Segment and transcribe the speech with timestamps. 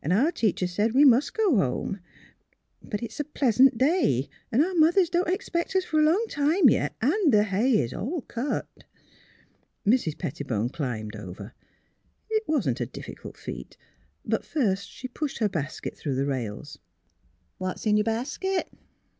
[0.09, 1.99] Our teacher said we must go home.
[2.81, 4.29] But it is a plea'sant day.
[4.51, 7.93] Our moth ers don't expect us for a long time yet, and the hay is
[7.93, 8.67] all cut.
[9.85, 10.17] ''Mrs.
[10.17, 11.53] Pettibone climbed over;
[12.31, 13.77] it was not a diffi cult feat.
[14.25, 16.79] But first she pushed her basket through the rails."
[17.59, 18.73] What is in your basket?